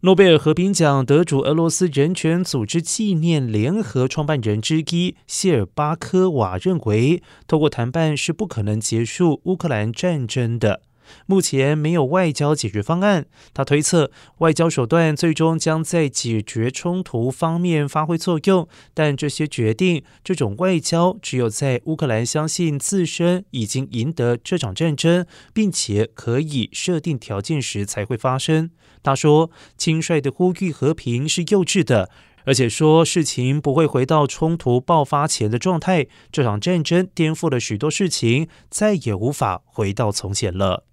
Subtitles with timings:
[0.00, 10.82] 诺贝尔和平奖得主、俄罗斯人权组织纪念联合创办人之一谢尔巴科娃认为，透过谈判是不可能结束乌克兰战争的。
[11.26, 13.26] 目前没有外交解决方案。
[13.52, 28.70] 他推测，外交手段最终将在解决冲突方面发挥作用，但这些决定，这种外交只有在乌克兰相信自身已经赢得这场战争，并且可以设定条件时才会发生。
[29.02, 32.10] 他说：“轻率的呼吁和平是幼稚的，
[32.44, 36.06] 而且说事情不会回到冲突爆发前的状态。
[36.32, 40.84] 这场战争颠覆了许多事情，再也无法回到从前了。”